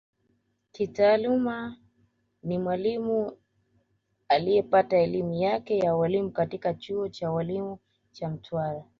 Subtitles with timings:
[0.71, 1.77] Kitaaluma
[2.43, 3.37] ni Mwalimu
[4.39, 7.79] liyepata elimu yake ya Ualimu katika chuo cha ualimu
[8.11, 8.85] cha Mtwara